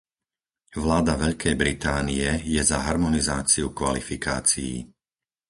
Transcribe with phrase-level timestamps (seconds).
[0.83, 4.73] Vláda Veľkej Británie je za harmonizáciu kvalifikácií.